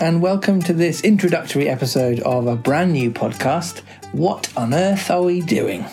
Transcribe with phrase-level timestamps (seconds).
[0.00, 3.80] and welcome to this introductory episode of a brand new podcast.
[4.12, 5.84] What on earth are we doing?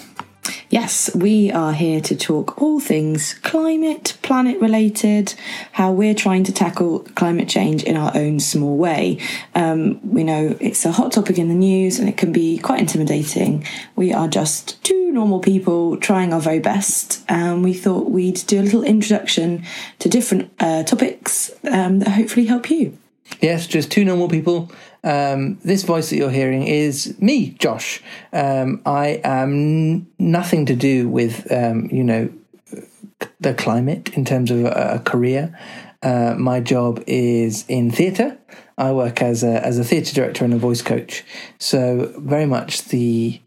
[0.70, 5.36] Yes, we are here to talk all things climate, planet related,
[5.74, 9.20] how we're trying to tackle climate change in our own small way.
[9.56, 12.80] Um, we know it's a hot topic in the news and it can be quite
[12.80, 13.66] intimidating.
[13.98, 18.62] We are just two normal people trying our very best, and we thought we'd do
[18.62, 19.66] a little introduction
[20.00, 22.98] to different uh, topics um, that hopefully help you.
[23.42, 24.72] Yes, just two normal people.
[25.04, 28.02] Um, this voice that you're hearing is me, Josh.
[28.34, 32.30] Um, I am n- nothing to do with, um, you know,
[33.40, 35.58] the climate in terms of a, a career.
[36.02, 38.38] Uh, my job is in theatre.
[38.78, 41.24] I work as a as a theatre director and a voice coach.
[41.58, 43.42] So very much the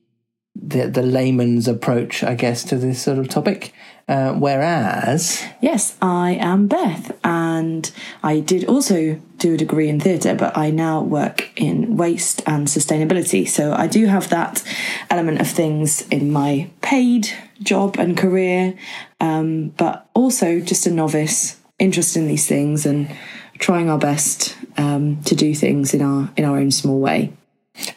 [0.54, 3.72] the the layman's approach, I guess, to this sort of topic.
[4.08, 7.88] Uh, whereas, Yes, I am Beth, and
[8.24, 12.66] I did also do a degree in theatre, but I now work in waste and
[12.66, 13.46] sustainability.
[13.48, 14.64] So I do have that
[15.10, 17.30] element of things in my paid
[17.62, 18.74] job and career,
[19.20, 23.16] um, but also just a novice, interested in these things and
[23.60, 27.32] trying our best um, to do things in our in our own small way.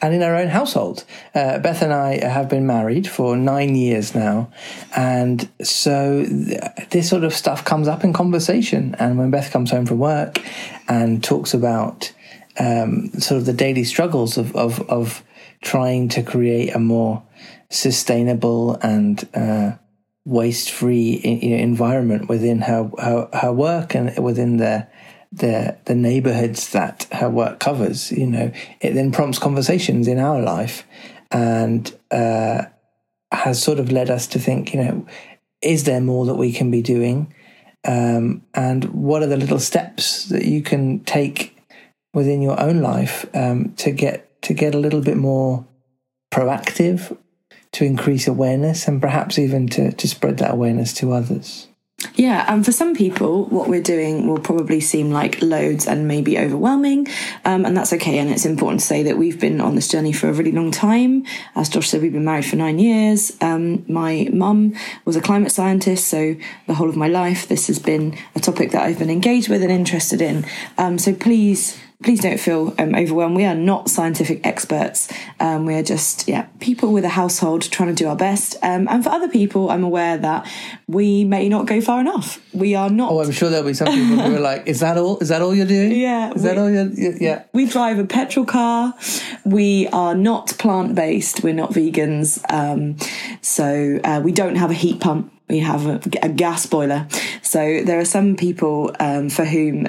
[0.01, 1.03] And in our own household.
[1.33, 4.51] Uh, Beth and I have been married for nine years now,
[4.95, 8.95] and so th- this sort of stuff comes up in conversation.
[8.99, 10.39] And when Beth comes home from work
[10.87, 12.13] and talks about
[12.59, 15.23] um, sort of the daily struggles of, of, of
[15.61, 17.23] trying to create a more
[17.69, 19.71] sustainable and uh,
[20.25, 24.87] waste-free you know, environment within her, her her work and within the
[25.33, 30.39] the the neighborhoods that her work covers you know it then prompts conversations in our
[30.39, 30.85] life
[31.31, 32.63] and uh,
[33.31, 35.05] has sort of led us to think you know
[35.63, 37.33] is there more that we can be doing?
[37.85, 41.57] Um, and what are the little steps that you can take
[42.13, 45.65] within your own life um, to get to get a little bit more
[46.31, 47.17] proactive
[47.71, 51.67] to increase awareness and perhaps even to, to spread that awareness to others
[52.15, 56.37] Yeah, and for some people, what we're doing will probably seem like loads and maybe
[56.37, 57.07] overwhelming,
[57.45, 58.17] um, and that's okay.
[58.19, 60.71] And it's important to say that we've been on this journey for a really long
[60.71, 61.25] time.
[61.55, 63.35] As Josh said, we've been married for nine years.
[63.41, 64.75] Um, my mum
[65.05, 66.35] was a climate scientist, so
[66.67, 69.61] the whole of my life, this has been a topic that I've been engaged with
[69.61, 70.45] and interested in.
[70.77, 71.79] Um, so please.
[72.03, 73.35] Please don't feel um, overwhelmed.
[73.35, 75.11] We are not scientific experts.
[75.39, 78.55] Um, we are just, yeah, people with a household trying to do our best.
[78.61, 80.45] Um, and for other people, I'm aware that
[80.87, 82.39] we may not go far enough.
[82.53, 84.97] We are not Oh, I'm sure there'll be some people who are like, "Is that
[84.97, 85.17] all?
[85.19, 85.91] Is that all you're doing?
[86.03, 86.87] Yeah, Is that all you're?
[86.87, 88.93] Yeah." we drive a petrol car.
[89.45, 91.43] We are not plant based.
[91.43, 92.43] We're not vegans.
[92.51, 92.97] Um,
[93.41, 95.31] so uh, we don't have a heat pump.
[95.49, 97.07] We have a, a gas boiler.
[97.53, 99.87] So there are some people um, for whom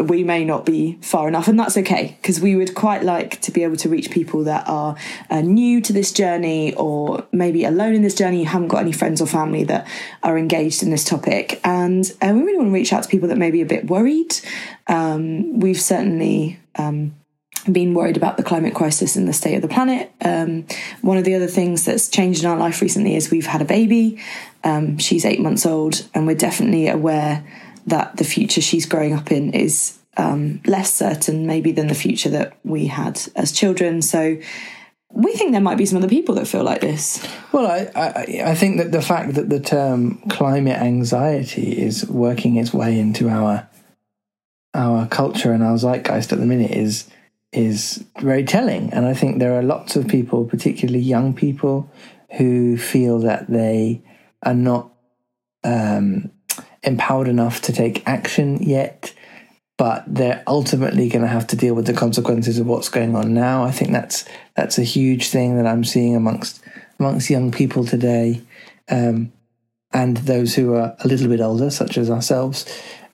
[0.00, 3.52] we may not be far enough, and that's okay because we would quite like to
[3.52, 4.96] be able to reach people that are
[5.30, 8.40] uh, new to this journey or maybe alone in this journey.
[8.40, 9.86] You haven't got any friends or family that
[10.24, 13.28] are engaged in this topic, and uh, we really want to reach out to people
[13.28, 14.34] that may be a bit worried.
[14.88, 17.14] Um, we've certainly um,
[17.72, 20.10] been worried about the climate crisis and the state of the planet.
[20.24, 20.66] Um,
[21.02, 23.66] one of the other things that's changed in our life recently is we've had a
[23.66, 24.18] baby.
[24.64, 27.46] Um, she's eight months old, and we're definitely aware
[27.86, 32.30] that the future she's growing up in is um, less certain, maybe, than the future
[32.30, 34.02] that we had as children.
[34.02, 34.38] So
[35.12, 37.26] we think there might be some other people that feel like this.
[37.52, 42.56] Well, I, I I think that the fact that the term climate anxiety is working
[42.56, 43.68] its way into our
[44.74, 47.08] our culture and our zeitgeist at the minute is
[47.56, 48.92] is very telling.
[48.92, 51.90] And I think there are lots of people, particularly young people,
[52.36, 54.02] who feel that they
[54.42, 54.90] are not
[55.64, 56.30] um,
[56.82, 59.14] empowered enough to take action yet,
[59.78, 63.34] but they're ultimately going to have to deal with the consequences of what's going on
[63.34, 63.64] now.
[63.64, 64.24] I think that's
[64.54, 66.62] that's a huge thing that I'm seeing amongst
[66.98, 68.42] amongst young people today,
[68.88, 69.32] um,
[69.92, 72.64] and those who are a little bit older, such as ourselves.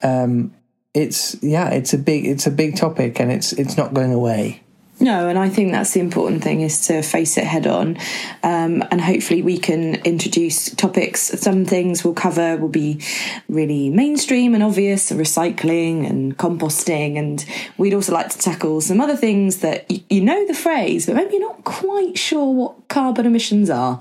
[0.02, 0.54] Um,
[0.94, 4.62] it's yeah, it's a big it's a big topic, and it's it's not going away.
[5.02, 7.98] No, and I think that's the important thing is to face it head on.
[8.44, 11.22] Um, and hopefully, we can introduce topics.
[11.22, 13.00] Some things we'll cover will be
[13.48, 17.18] really mainstream and obvious, recycling and composting.
[17.18, 17.44] And
[17.78, 21.16] we'd also like to tackle some other things that y- you know the phrase, but
[21.16, 23.98] maybe you're not quite sure what carbon emissions are.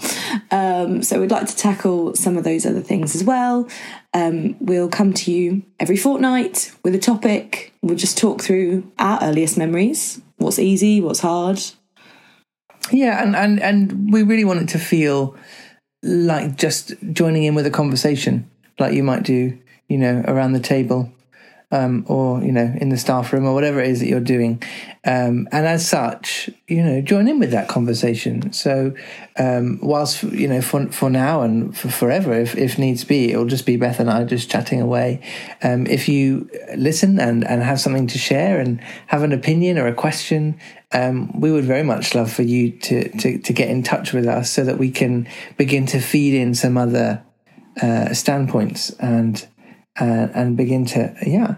[0.51, 3.67] Um, so, we'd like to tackle some of those other things as well.
[4.13, 7.73] Um, we'll come to you every fortnight with a topic.
[7.81, 11.61] We'll just talk through our earliest memories what's easy, what's hard.
[12.91, 15.35] Yeah, and, and, and we really want it to feel
[16.03, 18.49] like just joining in with a conversation,
[18.79, 19.57] like you might do,
[19.87, 21.11] you know, around the table
[21.71, 24.61] um, or you know in the staff room or whatever it is that you're doing.
[25.03, 28.53] Um, and as such you know join in with that conversation.
[28.53, 28.93] So
[29.37, 33.45] um, whilst you know for, for now and for forever if, if needs be it'll
[33.45, 35.21] just be beth and i just chatting away.
[35.63, 39.87] Um, if you listen and, and have something to share and have an opinion or
[39.87, 40.59] a question
[40.93, 44.27] um, we would very much love for you to, to, to get in touch with
[44.27, 45.27] us so that we can
[45.57, 47.23] begin to feed in some other
[47.81, 49.47] uh, standpoints and
[49.99, 51.55] uh, and begin to yeah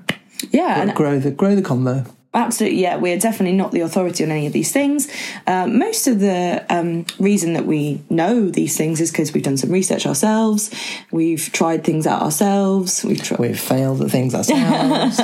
[0.52, 2.06] Yeah, and grow the grow the combo.
[2.36, 2.96] Absolutely, yeah.
[2.96, 5.08] We're definitely not the authority on any of these things.
[5.46, 9.58] Um, most of the um, reason that we know these things is because we've done
[9.58, 10.72] some research ourselves.
[11.12, 13.06] We've tried things out ourselves.
[13.06, 13.40] We've tried.
[13.40, 15.22] We've failed at things ourselves.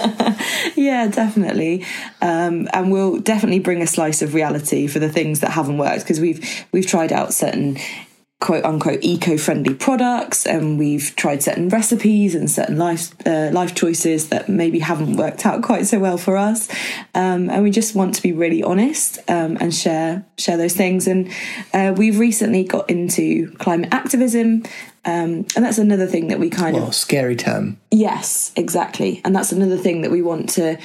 [0.76, 1.84] Yeah, definitely.
[2.22, 6.02] Um, and we'll definitely bring a slice of reality for the things that haven't worked
[6.04, 7.80] because we've we've tried out certain
[8.40, 14.30] quote unquote eco-friendly products and we've tried certain recipes and certain life uh, life choices
[14.30, 16.70] that maybe haven't worked out quite so well for us
[17.16, 21.06] um, and we just want to be really honest um, and share share those things
[21.06, 21.30] and
[21.74, 24.64] uh, we've recently got into climate activism
[25.06, 27.80] um, and that's another thing that we kind of oh, scary term.
[27.90, 29.22] Yes, exactly.
[29.24, 30.78] And that's another thing that we want to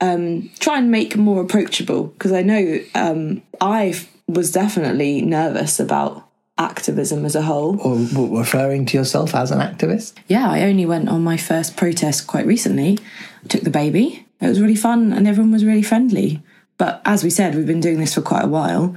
[0.00, 3.94] um, try and make more approachable because I know um, I
[4.28, 6.25] was definitely nervous about
[6.58, 7.80] activism as a whole.
[7.80, 7.96] Or
[8.38, 10.14] referring to yourself as an activist.
[10.26, 12.98] Yeah, I only went on my first protest quite recently.
[13.44, 14.26] I took the baby.
[14.40, 16.42] It was really fun and everyone was really friendly.
[16.78, 18.96] But as we said, we've been doing this for quite a while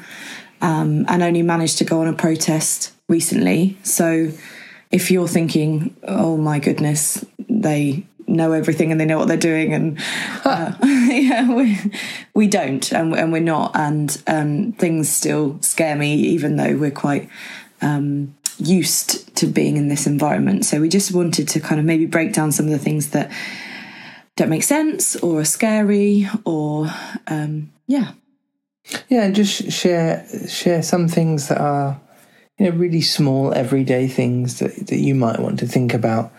[0.61, 3.77] um, and only managed to go on a protest recently.
[3.83, 4.31] So
[4.91, 9.74] if you're thinking, oh my goodness, they know everything and they know what they're doing,
[9.74, 10.00] and
[10.46, 11.78] uh, yeah, we,
[12.34, 16.92] we don't, and, and we're not, and um, things still scare me, even though we're
[16.92, 17.30] quite
[17.81, 20.66] um, used to being in this environment.
[20.66, 23.31] So we just wanted to kind of maybe break down some of the things that
[24.36, 26.88] don't make sense or are scary, or
[27.28, 28.12] um, yeah,
[29.10, 32.00] Yeah, and just share share some things that are
[32.58, 36.31] you know really small everyday things that, that you might want to think about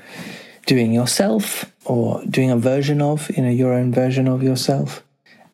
[0.70, 5.02] doing yourself or doing a version of, you know, your own version of yourself.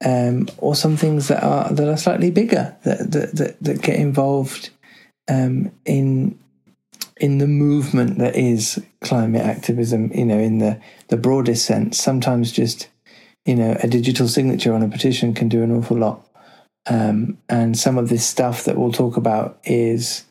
[0.04, 3.96] Um, or some things that are that are slightly bigger that that, that, that get
[3.96, 4.68] involved
[5.26, 6.38] um, in
[7.16, 10.78] in the movement that is climate activism, you know, in the,
[11.08, 12.88] the broadest sense, sometimes just,
[13.46, 16.28] you know, a digital signature on a petition can do an awful lot.
[16.86, 20.26] Um, and some of this stuff that we'll talk about is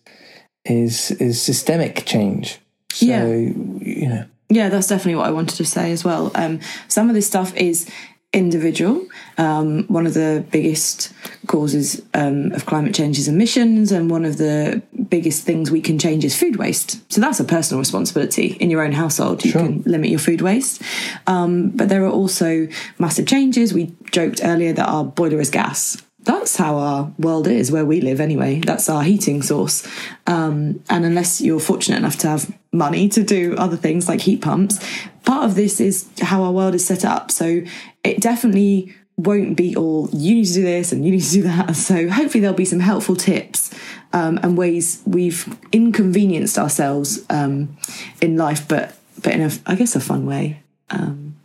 [0.64, 2.60] is is systemic change.
[2.94, 3.26] So Yeah.
[3.26, 6.32] you know, Yeah, that's definitely what I wanted to say as well.
[6.36, 7.90] Um, some of this stuff is
[8.32, 9.08] individual.
[9.38, 11.14] Um, one of the biggest
[11.48, 15.98] causes um, of climate change is emissions, and one of the biggest things we can
[15.98, 17.12] change is food waste.
[17.12, 19.44] So that's a personal responsibility in your own household.
[19.46, 19.62] You Sure.
[19.62, 20.82] can limit your food waste.
[21.28, 22.68] Um, but there are also
[23.00, 23.74] massive changes.
[23.74, 26.02] We joked earlier that our boiler is gas.
[26.26, 28.60] That's how our world is, where we live anyway.
[28.60, 29.88] That's our heating source.
[30.28, 34.42] Um, and unless you're fortunate enough to have money to do other things like heat
[34.42, 34.80] pumps,
[35.24, 37.32] part of this is how our world is set up.
[37.32, 37.62] So
[38.04, 41.44] it definitely won't be all you need to do this and you need to do
[41.44, 41.76] that.
[41.76, 43.74] So hopefully there'll be some helpful tips
[44.12, 47.78] um, and ways we've inconvenienced ourselves um,
[48.22, 50.64] in life, but but in a I guess a fun way.
[50.90, 51.36] Um,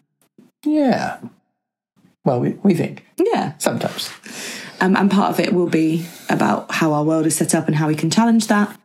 [0.64, 1.18] yeah.
[2.24, 4.10] Well, we, we think yeah, sometimes.
[4.80, 7.76] Um, and part of it will be about how our world is set up and
[7.76, 8.78] how we can challenge that.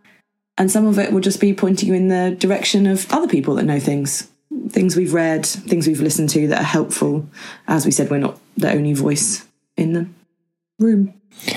[0.57, 3.55] And some of it will just be pointing you in the direction of other people
[3.55, 4.29] that know things,
[4.69, 7.27] things we've read, things we've listened to that are helpful.
[7.67, 10.07] As we said, we're not the only voice in the
[10.79, 11.13] room.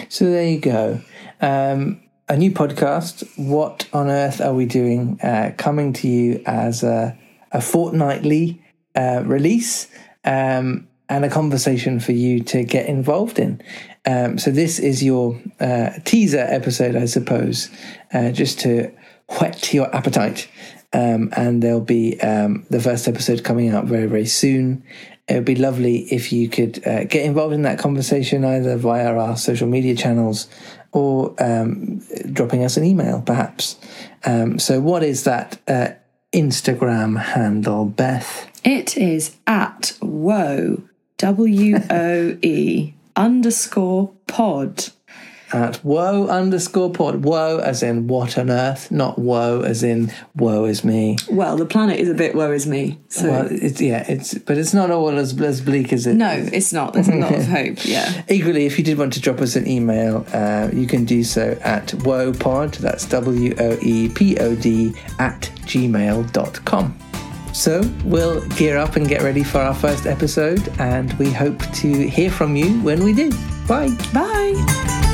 [0.09, 1.01] So there you go.
[1.41, 3.27] Um, a new podcast.
[3.37, 5.21] What on earth are we doing?
[5.21, 7.17] Uh, coming to you as a,
[7.53, 8.61] a fortnightly
[8.97, 9.89] uh, release
[10.25, 13.61] um, and a conversation for you to get involved in.
[14.07, 17.71] Um, so this is your uh, teaser episode, I suppose,
[18.13, 18.93] uh, just to
[19.41, 20.49] whet your appetite.
[20.93, 24.85] Um, and there'll be um, the first episode coming out very, very soon.
[25.29, 29.15] It would be lovely if you could uh, get involved in that conversation either via
[29.15, 30.49] our social media channels
[30.93, 31.99] or um,
[32.33, 33.77] dropping us an email, perhaps.
[34.25, 35.91] Um, so, what is that uh,
[36.33, 38.51] Instagram handle, Beth?
[38.65, 40.83] It is at woe,
[41.19, 44.89] W O E underscore pod.
[45.51, 47.25] At woe underscore pod.
[47.25, 51.17] Woe as in what on earth, not woe as in woe is me.
[51.31, 52.99] Well, the planet is a bit woe is me.
[53.09, 56.15] So Well, it's yeah, it's but it's not all as, as bleak as it.
[56.15, 56.93] no, it's not.
[56.93, 57.79] There's a lot of hope.
[57.87, 58.23] Yeah.
[58.29, 61.59] Equally, if you did want to drop us an email, uh, you can do so
[61.63, 66.99] at woepod, that's W O E P O D, at gmail.com.
[67.59, 72.09] So we'll gear up and get ready for our first episode, and we hope to
[72.09, 73.33] hear from you when we do.
[73.67, 73.91] Bye.
[74.15, 75.08] Bye.